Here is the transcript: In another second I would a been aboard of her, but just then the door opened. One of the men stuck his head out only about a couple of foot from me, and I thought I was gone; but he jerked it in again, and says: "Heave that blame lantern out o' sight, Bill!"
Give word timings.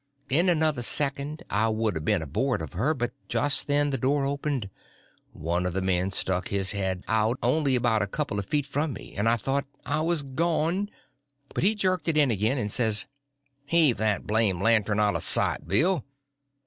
In 0.31 0.49
another 0.49 0.81
second 0.81 1.43
I 1.51 1.69
would 1.69 1.95
a 1.95 2.01
been 2.01 2.23
aboard 2.23 2.63
of 2.63 2.73
her, 2.73 2.95
but 2.95 3.11
just 3.27 3.67
then 3.67 3.91
the 3.91 3.99
door 3.99 4.25
opened. 4.25 4.67
One 5.31 5.63
of 5.67 5.73
the 5.73 5.81
men 5.83 6.09
stuck 6.09 6.47
his 6.47 6.71
head 6.71 7.03
out 7.07 7.37
only 7.43 7.75
about 7.75 8.01
a 8.01 8.07
couple 8.07 8.39
of 8.39 8.47
foot 8.47 8.65
from 8.65 8.93
me, 8.93 9.15
and 9.15 9.29
I 9.29 9.37
thought 9.37 9.67
I 9.85 10.01
was 10.01 10.23
gone; 10.23 10.89
but 11.53 11.63
he 11.63 11.75
jerked 11.75 12.07
it 12.07 12.17
in 12.17 12.31
again, 12.31 12.57
and 12.57 12.71
says: 12.71 13.05
"Heave 13.67 13.97
that 13.97 14.25
blame 14.25 14.59
lantern 14.59 14.99
out 14.99 15.15
o' 15.15 15.19
sight, 15.19 15.67
Bill!" 15.67 16.03